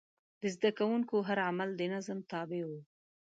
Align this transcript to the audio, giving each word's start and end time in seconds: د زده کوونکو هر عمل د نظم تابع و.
د 0.41 0.43
زده 0.55 0.71
کوونکو 0.77 1.15
هر 1.27 1.37
عمل 1.49 1.69
د 1.75 1.81
نظم 1.93 2.19
تابع 2.31 2.63
و. 2.67 2.71